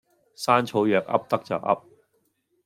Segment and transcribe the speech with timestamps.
[0.33, 1.83] 山草藥噏得就噏